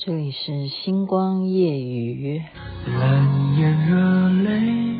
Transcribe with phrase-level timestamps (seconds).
[0.00, 2.40] 这里是星光夜雨。
[2.86, 4.94] 蓝眼热泪，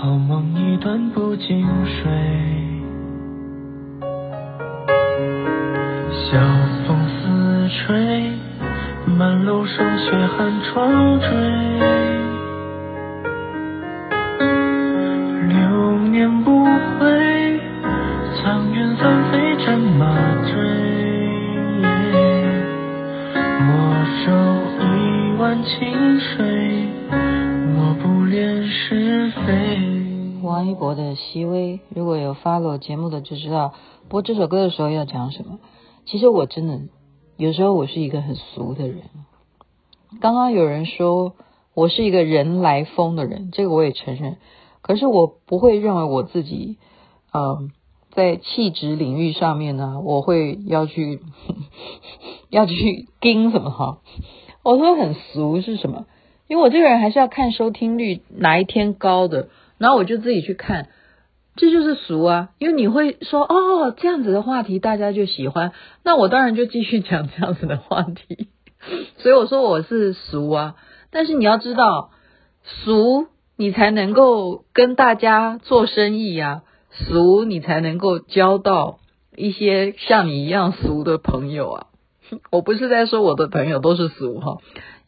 [0.00, 2.02] 好梦一段不经睡。
[6.30, 6.40] 晓
[6.86, 8.30] 风似吹，
[9.18, 11.56] 满楼霜雪寒窗坠。
[30.42, 33.74] 王一博的《熹微》，如果有 follow 节目的就知道，
[34.08, 35.58] 播这首歌的时候要讲什么。
[36.04, 36.80] 其实我真的
[37.36, 39.04] 有时候我是一个很俗的人。
[40.20, 41.34] 刚刚有人说
[41.74, 44.36] 我是一个人来疯的人，这个我也承认。
[44.82, 46.78] 可是我不会认为我自己，
[47.32, 47.68] 嗯、呃，
[48.12, 51.20] 在气质领域上面呢，我会要去
[52.50, 53.98] 要去盯什么哈。
[54.72, 56.06] 我说很俗是什么？
[56.48, 59.48] 因为我这个人还是要看收听率哪一天高的。
[59.78, 60.88] 然后我就自己去看，
[61.54, 62.48] 这就是俗啊！
[62.58, 65.70] 因为你会说哦，这样子的话题大家就喜欢，
[66.02, 68.48] 那我当然就继续讲这样子的话题。
[69.18, 70.74] 所以我说我是俗啊，
[71.12, 72.10] 但是你要知道，
[72.64, 78.98] 俗你才能够跟大家做生意啊，俗你才能够交到
[79.36, 81.86] 一些像你一样俗的朋友啊。
[82.50, 84.58] 我不是在说我的朋友都是俗哈，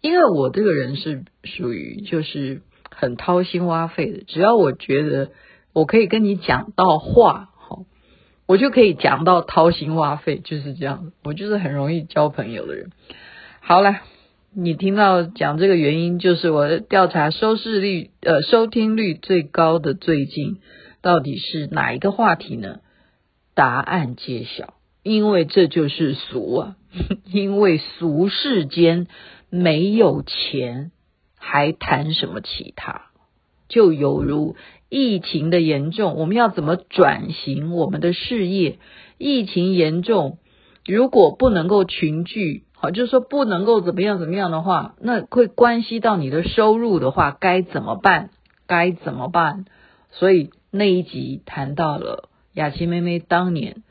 [0.00, 2.62] 因为我这个人是属于就是。
[2.90, 5.30] 很掏心挖肺的，只要我觉得
[5.72, 7.84] 我可以跟你讲到话，好，
[8.48, 11.12] 我就可以讲到掏心挖肺，就是这样。
[11.22, 12.90] 我就是很容易交朋友的人。
[13.60, 14.00] 好了，
[14.52, 20.56] 你听到讲这个原因，就是我调查收视率，呃，收听率最高的最近
[21.00, 22.80] 到底是哪一个话题呢？
[23.54, 24.74] 答案揭晓，
[25.04, 26.76] 因为这就是俗啊，
[27.30, 29.06] 因为俗世间
[29.50, 30.90] 没有钱。
[31.40, 33.02] 还谈什么其他？
[33.68, 34.56] 就犹如
[34.90, 38.80] 疫情的严重，我们要怎么转型我们的事业？
[39.18, 40.38] 疫情严重，
[40.84, 48.30] 如果不能够群聚，好，就是说不能够怎么样怎么样的话，那会关系到你的收入的话，该怎么办？
[48.66, 49.64] 该怎么办？
[50.10, 53.84] 所以那一集谈到了雅琪妹妹当年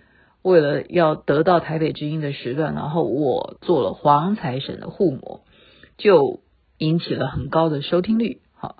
[0.47, 5.41] 为了要得到台北之音的时段，然后我做了黄财神的护摩，
[5.97, 6.39] 就。
[6.79, 8.75] 引起了很高的收听率，好，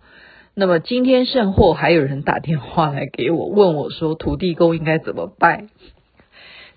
[0.53, 5.65] 那么今天甚或还有人打电话来给我问我说土地公应该怎么拜，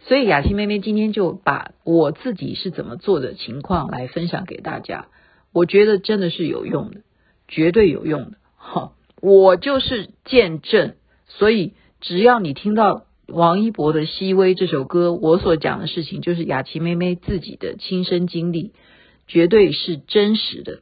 [0.01, 5.09] 所以雅琪妹妹今天就把我自己是怎么做的情况来分享给大家，
[5.53, 7.03] 我觉得真的是有用的，
[7.49, 10.95] 绝对有用的，好，我就是见证，
[11.27, 18.73] 所以只要你听到王一博的《熹微》这首歌，我所讲的事情就是雅琪妹妹自己的亲身经历，
[19.27, 20.81] 绝对是真实的。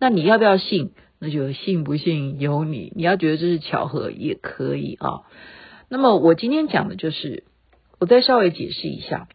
[0.00, 0.92] 那你要不要信？
[1.20, 2.92] 那就信不信由你。
[2.94, 5.22] 你要觉得这是巧合也可以啊。
[5.88, 7.44] 那么我今天讲的就是，
[7.98, 9.26] 我再稍微解释一下。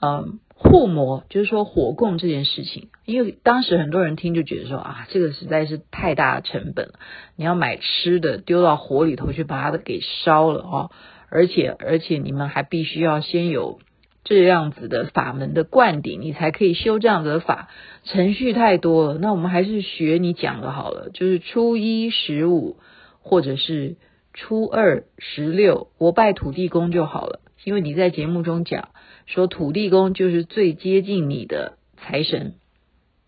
[0.00, 7.00] 嗯，护摩就是说火供这件事情，因为当时很多人听就觉得说啊，这个实在是太大的成本了。
[7.34, 10.90] 你要买吃的丢到火里头去把它给烧了啊，
[11.30, 13.80] 而且而且你们还必须要先有。
[14.22, 17.70] 这样子的法门的灌顶，你才可以修这样子的法，
[18.04, 19.18] 程序太多了。
[19.18, 22.76] 那我们还是学你讲的好了，就是初一十五，
[23.22, 23.96] 或者是
[24.34, 27.40] 初二十六，我拜土地公就好了。
[27.64, 28.90] 因为你在节目中讲
[29.24, 32.56] 说土地公就是最接近你的财神，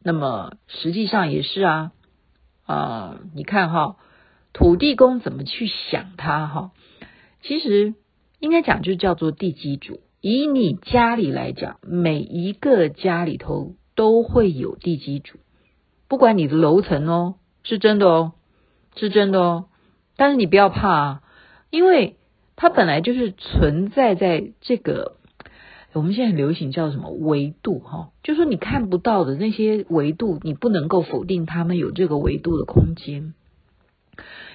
[0.04, 1.92] 那么实际上也是啊
[2.66, 3.96] 啊、你看哈，
[4.52, 6.70] 土地公怎么去想他哈？
[7.42, 7.94] 其实
[8.38, 10.00] 应该讲就叫做地基主。
[10.20, 15.38] 以你家里来讲，每一个家里头都会有地基主，
[16.06, 18.32] 不管你的楼层哦，是真的哦，
[18.94, 19.64] 是真的哦。
[20.16, 21.22] 但是你不要怕啊，
[21.70, 22.16] 因为
[22.54, 25.16] 它本来就是存在在这个
[25.92, 33.34] 我们现在很流行叫什么维度哈，就说你看不到的那些维度，你不能够否定他们有这个维度的空间。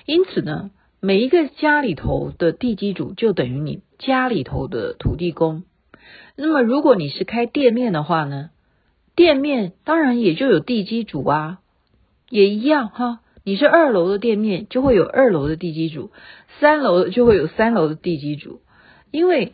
[0.05, 0.71] 因此呢。
[0.99, 5.63] 每一个家里头的地基主就等于你家里头的土地公。
[6.35, 8.49] 那么，如果你是开店面的话呢，
[9.15, 11.59] 店面当然也就有地基主啊，
[12.29, 13.19] 也一样哈。
[13.43, 16.09] 你是二楼的店面，就会有二楼的地基主；
[16.59, 18.61] 三楼就会有三楼的地基主。
[19.11, 19.53] 因为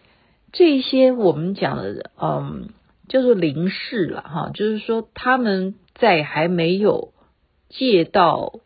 [0.53, 2.69] 这些我们讲的，嗯，
[3.09, 7.13] 叫做灵士了哈，就是说他们在还没有
[7.69, 8.59] 借到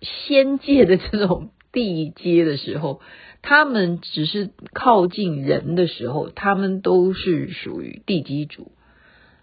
[0.00, 1.50] 仙界的这种。
[1.72, 3.00] 地阶的时候，
[3.42, 8.72] 他们只是靠近人的时候，他们都是属于地基主。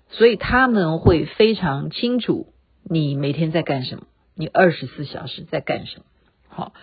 [0.09, 2.47] 所以他们会非常清楚
[2.89, 4.03] 你每天在干什么，
[4.35, 6.05] 你二十四小时在干什么。
[6.47, 6.73] 好，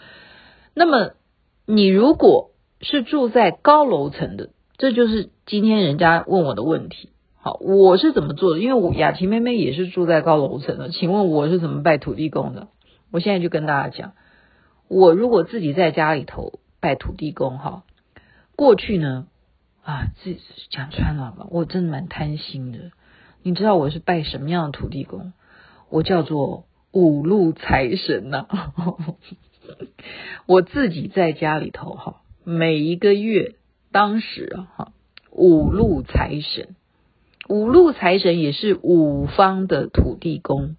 [0.75, 1.13] 那么
[1.67, 2.51] 你如果
[2.83, 7.09] 是住在高楼层的，这就是今天人家问我的问题。
[7.37, 8.59] 好，我是怎么做的？
[8.59, 12.69] 因为我雅琪妹妹也是住在高楼层的，请问我是怎么拜土地公的？
[13.11, 14.13] 我现在就跟大家讲，
[14.89, 17.85] 我如果自己在家里头拜土地公，哈，
[18.57, 19.27] 过去呢，
[19.83, 20.39] 啊，这
[20.71, 22.93] 讲穿了吧，我真的蛮贪心的。
[23.43, 25.33] 你知道我是拜什么样的土地公？
[25.91, 28.47] 我叫做五路财神呐、
[30.47, 33.55] 我自己在家里头，哈，每一个月，
[33.93, 34.93] 当时啊，哈，
[35.31, 36.75] 五路财神。
[37.47, 40.77] 五路财神也是五方的土地公，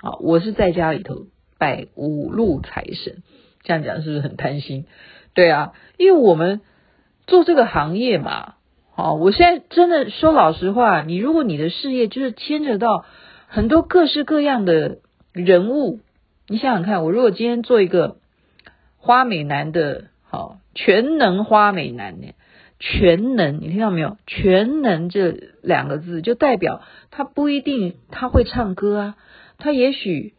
[0.00, 1.26] 好，我是在家里头
[1.58, 3.22] 拜五路财神，
[3.62, 4.86] 这样讲是不是很贪心？
[5.34, 6.60] 对啊，因为我们
[7.26, 8.54] 做这个行业嘛，
[8.94, 13.04] 好，我现在真的说老实话，你如果你的事业就是牵扯到
[13.46, 14.98] 很多各式各样的
[15.32, 16.00] 人物，
[16.48, 18.16] 你想想看，我如果今天做一个
[18.96, 22.28] 花美男的，好，全能花美男呢？
[22.80, 24.18] 全能，你听到没有？
[24.26, 29.16] 全能这两个字就代表他不一定他会唱歌啊，
[29.58, 30.34] 他也许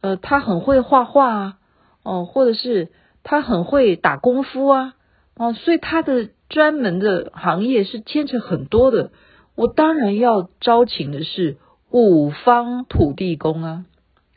[0.00, 1.58] 呃他很会画画啊，
[2.02, 2.88] 哦，或者是
[3.22, 4.94] 他很会打功夫啊，
[5.36, 9.10] 哦，所以他的专门的行业是牵扯很多的。
[9.54, 11.58] 我当然要招请的是
[11.90, 13.84] 五方土地公啊，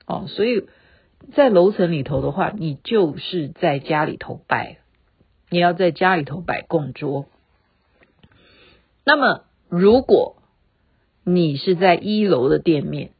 [0.05, 0.67] 哦，所以
[1.33, 4.79] 在楼层里头的话，你就是在家里头拜，
[5.49, 7.25] 你要在家里头摆供桌。
[9.05, 10.35] 那么，如果
[11.23, 13.11] 你是在一楼的店面，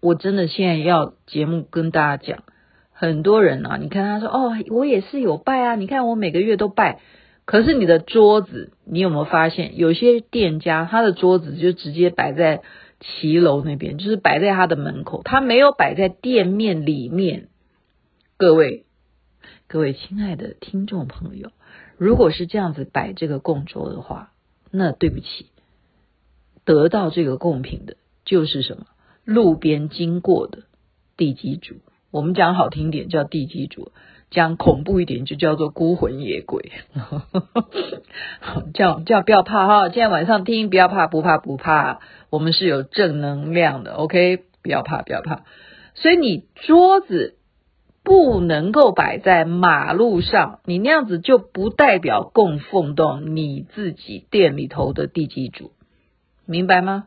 [0.00, 2.44] 我真的现在要节目跟大家讲，
[2.92, 7.00] 很多人啊，你看他说哦，我也是有拜啊，你看我每个月都拜，
[7.44, 12.62] 可是你的桌子，你有没有发现，有些店家他的桌子就直接摆在
[13.00, 17.48] 骑楼那边，就是摆在他的门口，他没有摆在店面里面。
[18.36, 18.84] 各位，
[19.66, 21.50] 各位亲爱的听众朋友，
[21.96, 24.32] 如果是这样子摆这个供桌的话，
[24.70, 25.46] 那对不起，
[26.64, 28.86] 得到这个贡品的就是什么？
[29.24, 30.64] 路边经过的
[31.16, 31.76] 地基主，
[32.12, 33.90] 我们讲好听点叫地基主，
[34.30, 36.70] 讲恐怖一点就叫做孤魂野鬼。
[38.74, 41.98] 叫叫不要怕哈，今天晚上听不要怕，不怕不怕，
[42.30, 44.44] 我们是有正能量的，OK？
[44.62, 45.40] 不要怕不要怕，
[45.94, 47.36] 所以你桌子。
[48.04, 55.70] 不能够摆在马路上，你那样子就不代表供奉到你自己店里头的地基主，
[56.44, 57.04] 明白吗？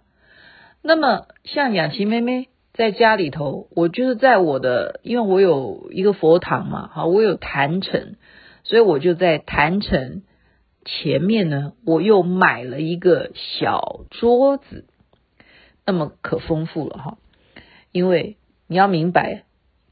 [0.82, 8.18] 那么像雅琪妹妹在家里头，我就是在我的，因为我有一个佛堂嘛，好，我有坛城，
[8.64, 10.24] 所以我就在坛城
[10.84, 14.86] 前面呢，我又买了一个小桌子，
[15.86, 17.18] 那么可丰富了哈，
[17.92, 18.38] 因为
[18.68, 19.46] 你要明白。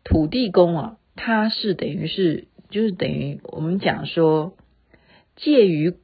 [0.05, 4.53] 土地公啊，他是等于是就是等于我们讲说
[5.37, 5.95] 介于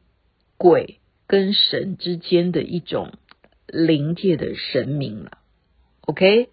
[0.56, 3.12] 鬼跟神之间的一种
[3.68, 5.40] 灵界的神明了。
[6.00, 6.48] OK，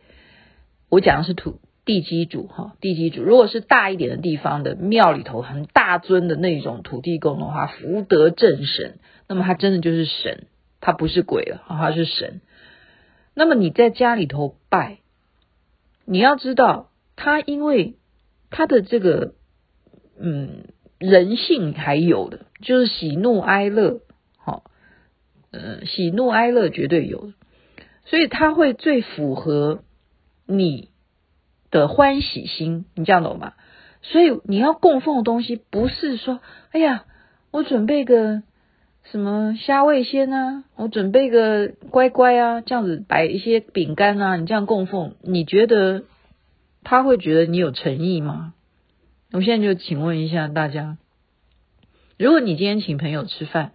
[0.89, 3.23] 我讲的是土地基主哈，地基主。
[3.23, 8.99] 如果是大一点的地方的庙里头很大尊的那种土地公的话，福德正神，
[9.29, 10.47] 那么他真的就是神，
[10.81, 12.41] 他不是鬼了，他是神。
[13.35, 14.99] 那么你在家里头拜，
[16.05, 16.91] 你要知道。
[17.19, 17.95] 他因为
[18.51, 19.33] 他的这个
[20.21, 20.65] 嗯
[20.99, 24.03] 人性还有的就是喜怒哀乐，
[24.37, 24.65] 好，
[25.51, 27.33] 呃喜怒哀乐绝对有，
[28.05, 29.83] 所以他会最符合
[30.47, 30.89] 你
[31.71, 33.53] 的欢喜心，你这样懂吗？
[34.03, 37.05] 所以你要供奉的东西不是说，哎呀，
[37.51, 38.43] 我准备个
[39.11, 46.05] 什么虾味先啊，我准备个乖乖啊，这样子摆一些饼干啊，你这样供奉，你觉得？
[46.89, 48.55] 他会觉得你有诚意吗？
[49.33, 50.99] 我现在就请问一下大家，
[52.17, 53.73] 如果你今天请朋友吃饭，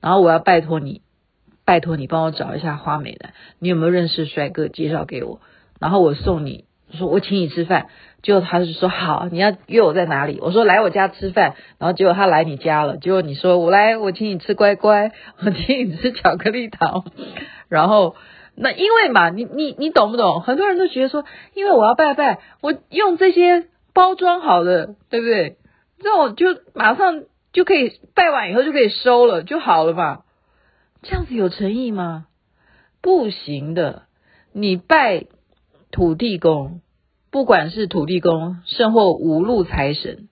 [0.00, 1.02] 然后我要拜托你，
[1.64, 5.40] 拜托你帮我找一下花美男，你有没有认识帅哥介绍给我？
[5.82, 7.88] 然后我送你，说我请你吃饭，
[8.22, 10.38] 结果他就说好，你要约我在哪里？
[10.40, 15.12] 我说来我家吃饭，然后结果他来你家了，结果你说我来，我请你吃乖乖，
[15.44, 17.04] 我请你吃巧克力糖，
[17.68, 18.16] 然后。
[18.54, 20.42] 那因为嘛，你你你懂不懂？
[20.42, 21.24] 很多人都觉得说，
[21.54, 25.56] 因为我要拜拜，我用这些包装好的，对不对？
[26.02, 27.24] 这种就马上
[27.54, 30.24] 就可以拜完以后就可以收了就好了嘛。
[31.00, 32.26] 这样子有诚意吗？
[33.00, 34.02] 不行的。
[34.52, 35.24] 你拜
[35.92, 36.80] 土地公，
[37.30, 40.28] 不管是土地公，甚或五路财神，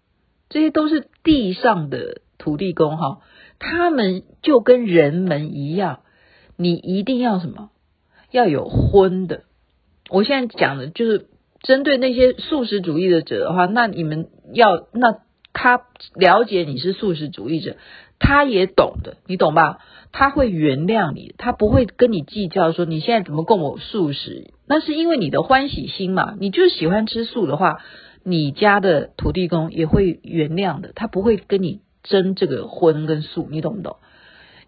[0.48, 3.20] 这些都是地上的土地公哈，
[3.60, 6.00] 他们就跟人们一样，
[6.56, 7.70] 你一定要什么？
[8.32, 9.42] 要有荤的。
[10.08, 11.28] 我现在讲的就是
[11.62, 15.18] 针对那些素食主义的者的话，那你们要那
[15.52, 15.82] 他
[16.14, 17.76] 了解你是素食主义者，
[18.18, 19.78] 他也懂的，你懂吧？
[20.12, 26.34] 他会原谅你，他不会跟你计较说你现在怎么供我素食，那是因为你的欢喜心嘛。
[26.38, 27.78] 你就是喜欢吃素的话，
[28.24, 33.96] 你家的土地公也会原谅的，他不会跟你争这个荤跟素，你懂不懂？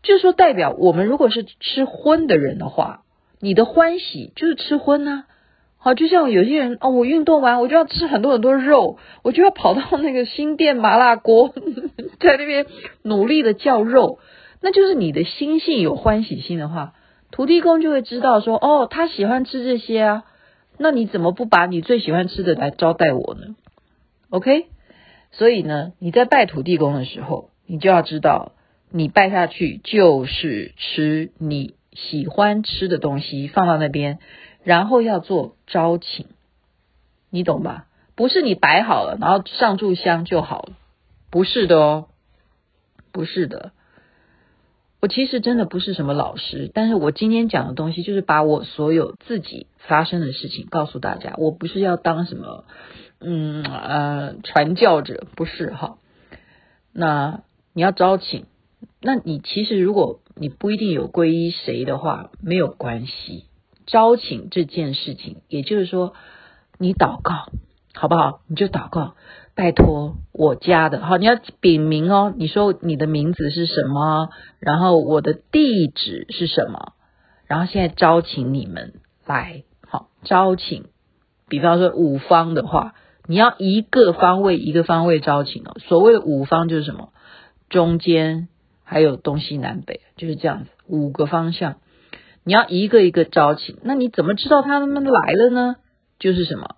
[0.03, 3.03] 就是说，代表我们如果是吃荤的人的话，
[3.41, 5.25] 你的欢喜就是吃荤啊。
[5.85, 11.53] 好，就像有些人哦，我运动完我就要吃很多很多肉，我就要跑到那个新店麻辣锅，
[12.21, 12.67] 在那边
[13.03, 14.21] 努力的叫肉，
[14.61, 16.93] 那就是你的心性有欢喜心的话，
[17.33, 20.23] 土地公就会知道说，哦，他喜欢吃这些啊，
[20.79, 23.57] 那你怎么不把你最喜欢吃的来招待我呢
[24.31, 24.67] ？OK，
[25.33, 28.53] 所以呢，你在拜土地公的时候，你就要知道，
[28.93, 34.21] 你拜下去就是吃你喜欢吃的东西，放到那边。
[34.65, 36.27] 然后要做招请，
[37.31, 37.87] 你懂吧？
[38.15, 40.73] 不是你摆好了，然后上炷香就好了，
[41.31, 42.07] 不是的哦，
[43.11, 43.73] 不是的。
[45.01, 51.35] 我其实真的不是什么老师，但是我今天讲的东西就是把我所有自己发生的事情告诉大家。
[51.39, 52.65] 我不是要当什么，
[53.19, 55.99] 嗯呃传教者，不是哈。
[56.93, 57.43] 那
[57.73, 58.45] 你要招请，
[59.01, 63.47] 那你其实如果你不一定有皈依谁的话，没有关系。
[63.93, 66.15] 招请这件事情，也就是说，
[66.79, 67.53] 你祷告
[67.93, 68.41] 好不好？
[68.49, 69.17] 你就祷告，
[69.55, 72.33] 拜托我家的，好，你要禀明哦。
[72.35, 74.31] 你说你的名字是什么？
[74.61, 76.95] 然后我的地址是什么？
[77.47, 78.95] 然后现在招请你们
[79.27, 80.87] 来，好，招请。
[81.51, 82.95] 比方说五方的话，
[83.27, 85.77] 你要一个方位一个方位招请哦。
[85.87, 87.13] 所谓五方就是什么？
[87.69, 88.49] 中间
[88.85, 91.77] 还有东西南北，就是这样子，五个方向。
[92.45, 95.77] 你要一个一个招请，那你怎么知道他们来了呢？
[96.19, 96.77] 就是什么？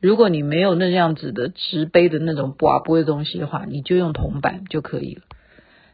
[0.00, 5.22] 如果你没有那样子的直杯的那种跋杯的东西的话，你就用铜板就可以了。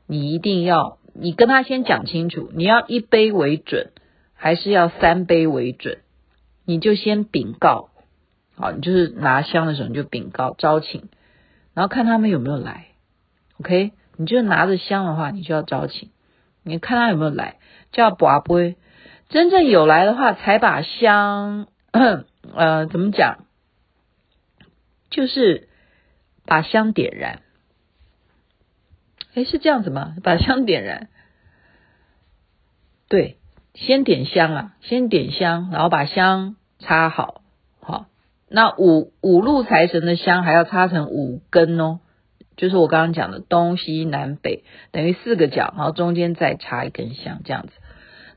[0.06, 3.90] 你一定要，你跟他先讲清楚，你要一杯为准，
[4.34, 5.98] 还是要三杯为准？
[6.64, 7.90] 你就先禀告，
[8.54, 11.08] 好，你就是拿香的时候你就禀告招请，
[11.74, 12.86] 然后看他们有没有来。
[13.58, 16.10] OK，你就拿着香的话，你就要招请，
[16.62, 17.58] 你看他有没有来，
[17.90, 18.76] 叫跋杯。
[19.30, 23.46] 真正有来的话，才把香， 呃，怎么讲？
[25.08, 25.68] 就是
[26.44, 27.40] 把香点燃。
[29.34, 30.16] 诶，是这样子吗？
[30.22, 31.08] 把香点燃。
[33.08, 33.38] 对，
[33.74, 37.42] 先点香啊，先点香，然后把香插好。
[37.80, 38.06] 好，
[38.48, 42.00] 那五五路财神的香还要插成五根哦，
[42.56, 47.72] 就是我刚刚讲的东西南北，等于四个角，然后中间再插一根香，这样子。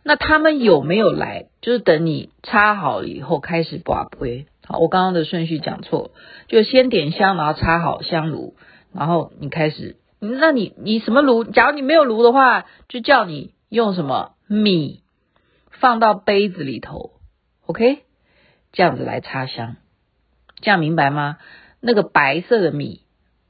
[0.04, 1.48] 那他们有没有来？
[1.62, 4.48] 就是等你插好以后开始拔杯。
[4.66, 6.12] 好，我刚刚的顺序讲错，
[6.48, 8.56] 就先点香，然后插好香炉，
[8.94, 9.96] 然后你开始。
[10.20, 11.44] 那你你什么炉？
[11.44, 15.02] 假如你没有炉的话，就叫你用什么米
[15.70, 17.12] 放到杯子里头
[17.66, 18.04] ，OK？
[18.72, 19.76] 这样子来插香，
[20.62, 21.38] 这样明白吗？
[21.82, 23.02] 那个白色的米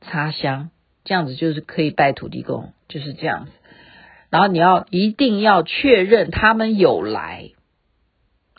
[0.01, 0.71] 插香，
[1.03, 3.51] 这样子就是可以拜土地公，就是这样子。
[4.33, 7.51] 然后你要一定要确认他们有来，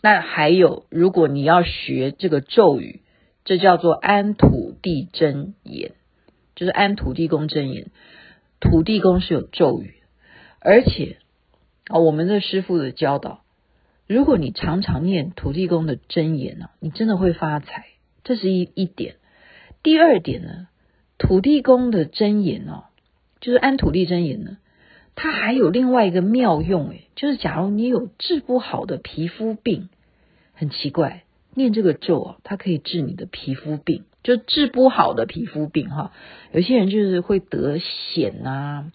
[0.01, 3.01] 那还有，如果你要学这个咒语，
[3.43, 5.91] 这叫做安土地真言，
[6.55, 7.87] 就是安土地公真言。
[8.61, 9.95] 土地公是有咒语，
[10.61, 11.17] 而且
[11.89, 13.41] 啊，我们的师傅的教导，
[14.07, 17.87] 如果你常常念土地公的真言呢，你真的会发财，
[18.23, 19.15] 这是一一点。
[19.83, 20.69] 第二点呢，
[21.17, 22.85] 土地公的真言哦，
[23.41, 24.55] 就是安土地真言呢。
[25.15, 29.89] 它还有另外一个妙用，诶，就是假如你有治不好的皮肤病，
[30.53, 36.11] 很奇怪，念这个咒啊，它可以治你的皮肤病，就治不好的皮肤病哈。
[36.51, 38.91] 有些人就是会得癣啊，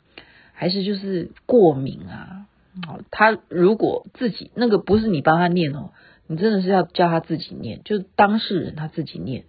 [0.53, 2.47] 还是就是过敏啊。
[2.87, 5.91] 好，他如果自己那个不是你帮他念哦，
[6.27, 9.45] 你真的是要叫他自己念，就当事人他自己念，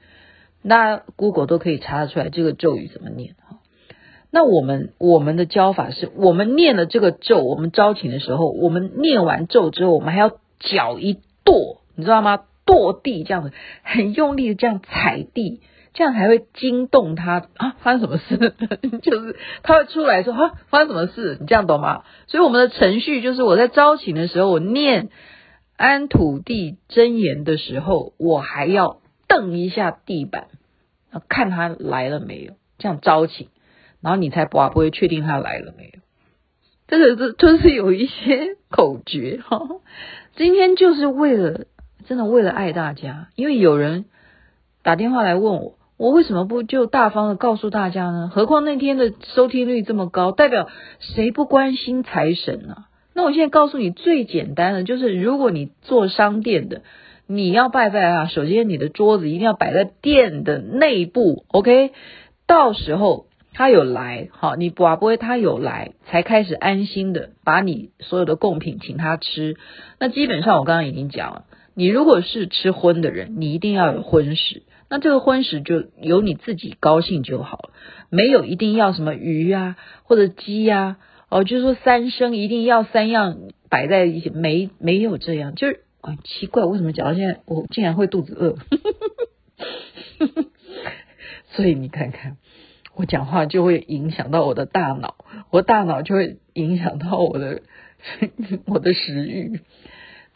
[0.61, 3.35] 那 Google 都可以查得出来这个咒语怎么念。
[4.31, 12.45] 那我们我们的教法是，我们念了这个咒，我们招请的时候，我们念完咒之后，我们还要脚一跺，你知道吗？
[12.65, 13.51] 跺地这样子，
[13.83, 15.59] 很用力的这样踩地，
[15.93, 17.75] 这样才会惊动他啊！
[17.81, 18.37] 发生什么事？
[19.01, 21.37] 就是他会出来说啊，发生什么事？
[21.41, 22.03] 你这样懂吗？
[22.27, 25.09] 所以我们的程序就是，我在招请的时候，我念
[25.75, 30.47] 安土地真言的时候，我还要蹬一下地板，
[31.27, 33.47] 看他来了没有，这样招请。
[34.01, 35.99] 然后你才不不会确定他来了没有，
[36.87, 39.61] 这个是就是有一些 口诀哈。
[40.35, 41.65] 今天就是为了
[42.07, 44.05] 真的为了爱大家，因为有人
[44.81, 48.31] 打电话来问我，我为什么不就大方的告诉大家呢？
[48.33, 50.67] 何况那天的收听率这么高，代表
[50.99, 52.85] 谁不关心财神呢？
[53.13, 56.81] 那我现在告诉你最简单的就是，如果你做商店的，
[57.27, 61.91] 你要拜拜啊，首先你的桌子一定要摆在店的内部，OK？
[62.47, 63.27] 到时候。
[63.61, 69.55] 他有来，好，你不不会他有来，才开始安心的把你所有的贡品请他吃。
[69.99, 74.63] 那基本上我刚刚已经讲了，你如果是吃荤的人，你一定要有荤食。
[74.89, 77.73] 那这个荤食就由你自己高兴就好了，
[78.09, 79.75] 没有一定要什么鱼啊
[80.05, 80.97] 或者鸡呀、啊，
[81.29, 83.37] 哦，就是说三牲一定要三样
[83.69, 88.55] 摆在一起，没没有这样，就是很奇怪，为什么讲到现在我竟然会肚子饿？
[91.53, 92.37] 所以你看看。
[92.95, 95.15] 我讲话就会影响到我的大脑，
[95.49, 97.61] 我大脑就会影响到我的
[98.67, 99.61] 我的食欲。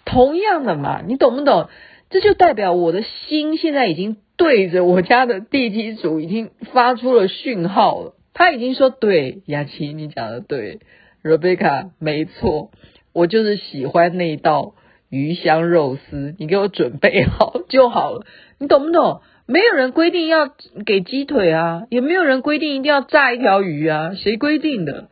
[0.05, 1.67] 同样的嘛，你懂不懂？
[2.09, 8.15] 这就代表我的心现在已经对着我家的地基主已经发出了讯号了。
[8.33, 10.79] 他已经说：“对，雅琪，你讲的对
[11.23, 12.69] ，Rebecca，没错，
[13.13, 14.75] 我就是喜欢那一道
[15.09, 18.25] 鱼香肉丝，你给我准备好就好了。”
[18.59, 19.21] 你懂不懂？
[19.47, 20.49] 没有人规定要
[20.85, 25.09] 给鸡腿啊，也没有人规定一定要炸一条鱼啊，谁规定的？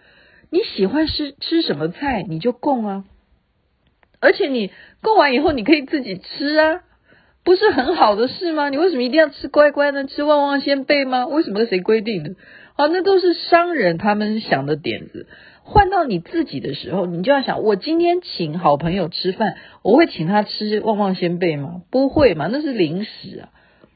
[0.50, 3.04] 你喜欢吃吃什么菜你就供啊，
[4.20, 4.72] 而且你
[5.02, 6.82] 供完以后你可以自己吃啊，
[7.44, 8.70] 不是很好的事吗？
[8.70, 10.06] 你为什么一定要吃乖乖呢？
[10.06, 11.28] 吃旺旺仙贝吗？
[11.28, 12.36] 为什么谁规定的？
[12.76, 15.28] 好，那都是商人他们想的点子。
[15.62, 21.84] 换到你自己的时候，你就要想：我今天请好朋友吃饭，我会请他吃旺旺仙贝吗？
[21.92, 23.50] 不会嘛，那是零食啊。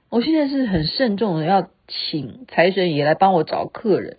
[0.09, 4.17] 我现在是很慎重的，要请财神爷来帮我找客人，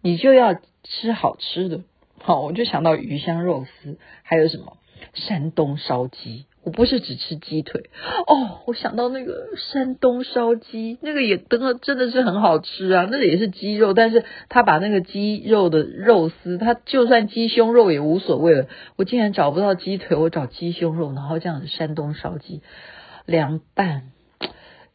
[0.00, 1.80] 你就要吃好吃的，
[2.18, 4.76] 好，我就想到鱼香肉丝，还有什么？
[5.14, 7.90] 山东烧鸡，我不是只吃鸡腿。
[8.26, 22.62] 哦，我想到那个山东烧鸡，那个也真的真的是很好吃啊，那个也是鸡肉，但是他把那个鸡肉的肉丝，他就算鸡胸肉也无所谓了，我竟然找不到鸡腿，我找鸡胸肉，然后这样子山东烧鸡
[23.26, 24.12] 凉拌。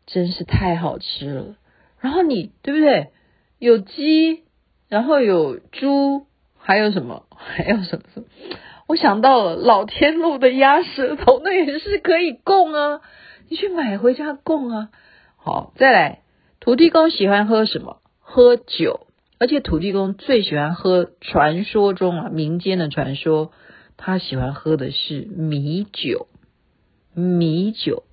[0.08, 1.56] 真是太好吃了，
[2.00, 3.12] 然后你对不对？
[3.60, 4.44] 有鸡，
[4.88, 6.26] 然后有猪，
[6.58, 7.26] 还有什么？
[7.36, 8.24] 还有什么？
[8.88, 13.02] 我想到了老天路的鸭舌头，那也是可以供啊，
[13.50, 14.90] 你去买回家供啊。
[15.36, 16.22] 好，再来，
[16.62, 17.98] 土地公喜欢喝什么？
[18.20, 19.08] 喝酒，
[19.40, 23.52] 而且土地公最喜欢喝，传说中啊，民间的传说，
[23.98, 26.28] 他喜欢喝的是米酒，
[27.14, 28.04] 米酒。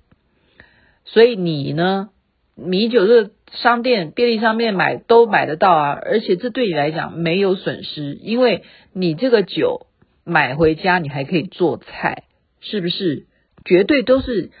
[1.05, 2.09] 所以你呢，
[2.55, 9.87] 米酒这商店、便利商店买都买得到啊，而且这对你来讲没有损失，因为你这个酒
[10.23, 12.23] 买回家，你还可以做菜，
[12.59, 13.27] 是不是？
[13.63, 14.51] 绝对都是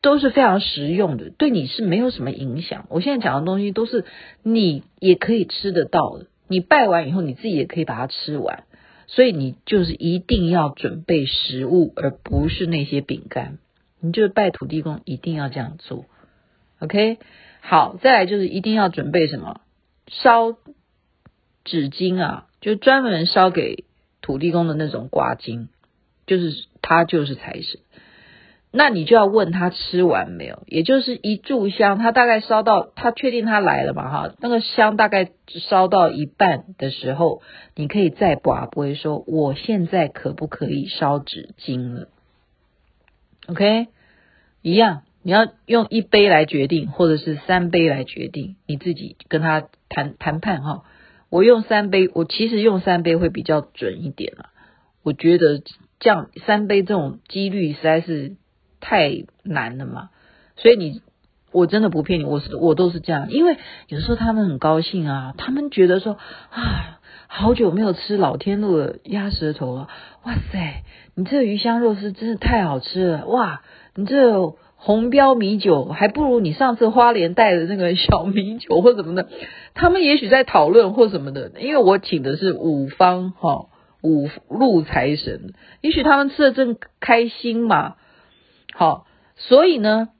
[0.00, 2.86] 都是非常实用的，对你是没有什么影响。
[2.90, 4.04] 我现在讲的东西都是
[4.42, 8.64] 你也可以吃得到的，你拜完以后你自己也可以把它吃完，
[9.06, 13.58] 所以你就是一定要准备食物，而不是那些饼干。
[14.02, 16.04] 你就是拜土地公一定要这样做
[16.80, 17.18] ，OK？
[17.60, 19.60] 好，再来就是一定要准备什么？
[20.08, 20.56] 烧
[21.64, 23.84] 纸巾啊，就专门烧给
[24.20, 25.68] 土地公的那种挂巾，
[26.26, 27.80] 就是他就是财神。
[28.74, 30.62] 那你就要问他吃完没有？
[30.66, 34.10] 也就是一炷香，他大概烧到他确定他来了嘛？
[34.10, 37.42] 哈，那个香大概烧到一半的时候，
[37.76, 42.08] 你可以再拔，不会说我现在可不可以烧纸巾了
[43.48, 43.88] ？OK，
[44.62, 50.84] 一样，你要用一杯来决定，或者是三杯来决定，你自己跟他谈谈判哈。
[51.28, 54.50] 我用三杯，我其实用三杯会比较准一点了。
[55.02, 55.62] 我觉得
[55.98, 58.36] 这样三杯这种几率实在是
[58.80, 60.10] 太难了嘛，
[60.56, 61.02] 所以你
[61.50, 63.56] 我真的不骗你，我是我都是这样，因为
[63.88, 66.18] 有时候他们很高兴啊，他们觉得说
[66.50, 66.98] 啊。
[67.34, 69.88] 好久没有吃老天路的鸭舌头了，
[70.22, 70.82] 哇塞！
[71.14, 73.62] 你这鱼香肉丝真是太好吃了，哇！
[73.94, 79.30] 你这红标米酒还不如你上次花莲带的那个小米酒或什么的。
[79.72, 83.68] 他们也许在讨论或什么的，因为我请的是五方哈
[84.02, 87.94] 五路财神，也许他们吃的正开心嘛。
[88.74, 90.10] 好，所以呢，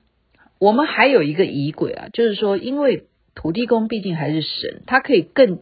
[0.59, 5.59] 我们还有一个仪轨啊，就是说，因为土地公毕竟还是神，他可以更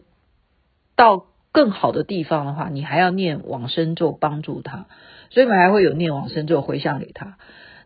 [0.95, 1.25] 到。
[1.51, 4.85] 更好的地方的话，你还要念往生咒帮助他，
[5.29, 7.37] 所以我们还会有念往生咒回向给他。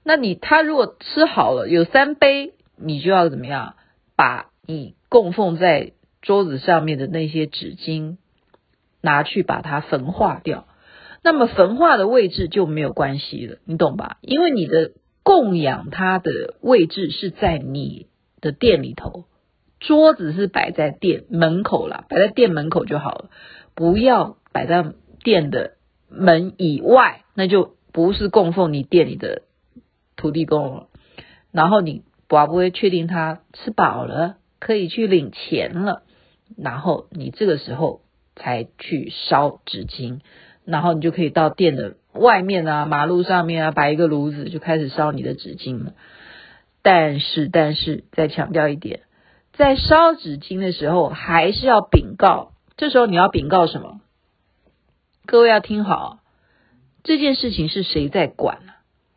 [0.04, 3.76] 那你他如果吃好了有三杯，你就要怎么样？
[4.16, 8.18] 把你供奉在桌子上面的那些纸巾
[9.02, 10.68] 拿去把它焚化掉。
[11.22, 14.18] 那么焚化的位置就没有关系了，你懂吧？
[14.22, 14.92] 因为你的
[15.24, 18.08] 供养它的位置是在你
[18.42, 19.26] 的店里头，
[19.88, 23.30] 桌子是摆在店门口啦，摆在店门口就好了，
[23.76, 24.84] 不要摆在
[25.24, 25.74] 店的
[26.10, 29.44] 门以外，那就不是供奉你店里的
[30.16, 30.88] 土地公了。
[31.52, 36.04] 然后你不不会确定他吃饱了，可以去领钱了，
[36.58, 38.02] 然后你这个时候
[38.36, 40.20] 才去烧纸巾。
[40.66, 45.94] 然后你就可以到店的外面啊，马路上面啊，摆一个炉子，就开始烧你的纸巾了。
[46.82, 49.02] 但是，但是再强调一点，
[49.58, 52.52] 在烧纸巾的时候，还是要禀告。
[52.78, 54.02] 这时候你要禀告什么？
[55.26, 56.20] 各位要听好，
[57.04, 58.74] 这件事情是谁在管呢？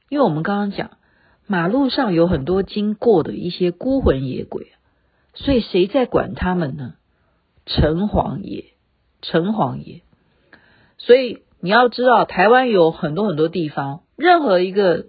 [0.09, 0.93] 因为我们刚刚讲，
[1.47, 4.73] 马路上有很多经过的一些孤魂野鬼，
[5.35, 6.95] 所以谁在管他们呢？
[7.67, 8.65] 城隍爷，
[9.21, 10.03] 城隍爷。
[10.99, 15.07] 所以你要知道，台湾有很多很多地方，任何一个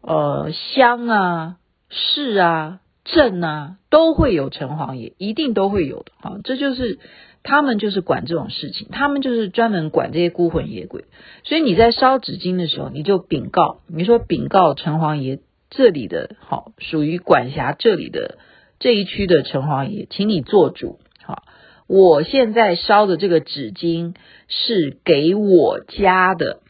[0.00, 1.56] 呃乡啊、
[1.90, 6.12] 市啊、镇啊，都会有城隍爷，一定都会有的。
[6.20, 6.98] 好，这就是
[7.42, 11.04] 他们就是管这种事情，他们就是专门管这些孤魂野鬼。
[11.44, 18.38] 所以你在烧纸巾的时候，你就禀告，你说禀告城隍爷这里的，好，属于管辖这里的
[18.78, 21.00] 这一区的城隍爷，请你做主。
[21.24, 21.42] 好
[21.88, 24.14] 我现在烧的这个纸巾
[24.48, 26.60] 是给我家的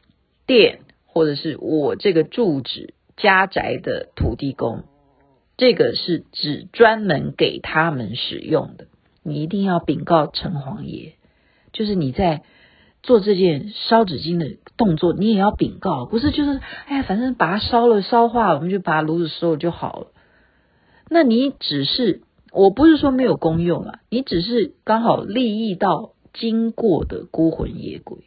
[0.47, 4.85] 店，或者是我这个住址家宅的土地公，
[5.63, 8.87] 这个是只专门给他们使用的。
[9.23, 11.13] 你一定要禀告城隍爷，
[11.73, 12.43] 就是你在
[13.05, 20.07] 做这件烧纸巾的动作，你也要禀告，不是就是哎呀，反正把它烧了烧化了，我们就把炉子收了就好了。
[21.09, 22.23] 那你只是。
[22.55, 28.19] 我不是说没有功用啊，你只是刚好利益到经过的孤魂野鬼，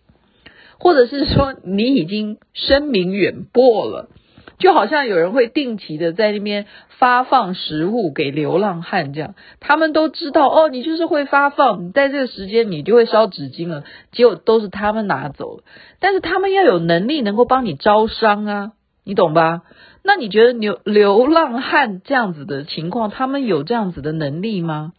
[0.79, 4.09] 或者是说你已经声名远播了，
[4.57, 6.65] 就好像有人会定期的在那边
[6.97, 15.61] 发放食物给流浪汉这样，他们都知道哦，你就是会发放，你在这个时间你就会烧纸巾了，结果都是他们拿走，
[15.99, 18.71] 但是他们要有能力能够帮你招商啊，
[19.03, 19.63] 你懂吧？
[20.03, 24.93] 那你觉得流流浪汉这样子的情况，他们有这样子的能力吗？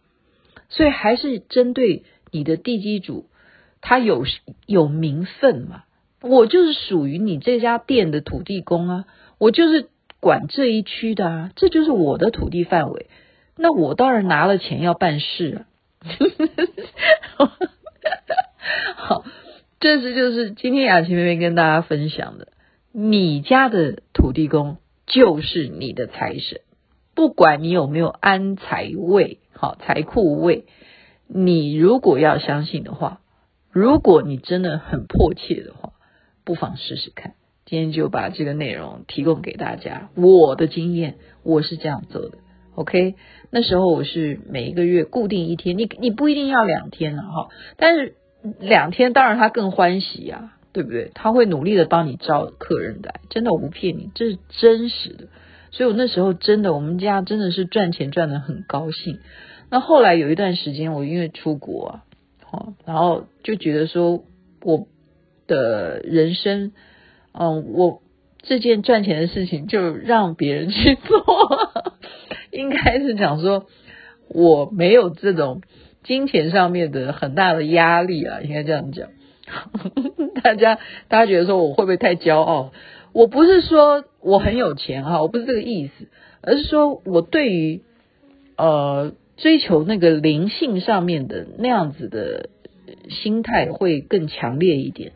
[0.69, 3.25] 所以还是针对你的地基主，
[3.79, 4.25] 他有
[4.65, 5.83] 有名分嘛？
[6.21, 9.05] 我就是属于你这家店的土地公啊，
[9.37, 13.07] 我就是管这一区的啊，这就是我的土地范围。
[13.55, 15.65] 那我当然拿了钱要办事啊。
[18.95, 19.23] 好，
[19.79, 22.49] 这是就是今天雅琪妹妹跟大家分享的，
[22.91, 24.77] 你家的土地公。
[25.09, 26.59] 就是你的财神，
[27.15, 30.65] 不管你有没有安财位，好财库位，
[31.27, 33.21] 你如果要相信的话，
[33.71, 35.93] 如果你真的很迫切的话，
[36.43, 37.35] 不妨试试看。
[37.67, 42.39] 今天就把这个内容提供给大家，我的经验，我是这样做的。
[42.73, 43.13] OK，
[43.51, 48.15] 那时候我是每一个月固定一天，你你不一定要两天了哈，但是
[48.59, 50.53] 两天当然他更欢喜啊。
[50.73, 51.09] 对不对？
[51.15, 55.27] 他会努力的帮你招客人来，真的我不骗你，这是真实的。
[55.71, 59.17] 所以我那时候真的，我们家真的是赚钱赚得很高兴。
[59.71, 62.03] 那后来有一段时间，我因为出国啊，
[62.43, 64.23] 好，然后就觉得说，
[64.61, 64.87] 我
[65.47, 66.73] 的人生，
[67.39, 68.01] 嗯，我
[68.41, 71.23] 这件赚钱的事情就让别人去做，
[72.51, 73.65] 应该是讲说
[74.29, 75.61] 我没有这种
[76.03, 79.09] 金钱上面的很大的压力啊，应该这样讲。
[80.43, 82.71] 大家，大家觉得说我会不会太骄傲？
[83.13, 86.07] 我不是说我很有钱哈，我不是这个意思，
[86.41, 87.81] 而是说我对于
[88.57, 92.49] 呃追求那个灵性上面的那样子的
[93.09, 95.13] 心态会更强烈一点。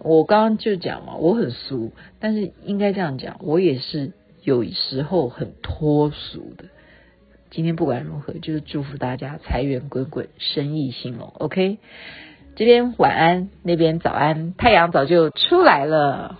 [0.00, 6.64] 我刚刚就讲嘛，我很俗，但是应该这样讲，我也是有时候很脱俗的。
[7.50, 11.32] 今天不管如何，就是祝福大家财源滚滚，生意兴隆。
[11.38, 11.78] OK。
[12.56, 16.36] 这边晚安，那边早安，太阳早就出来了。